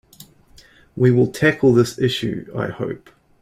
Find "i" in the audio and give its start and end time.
2.57-2.69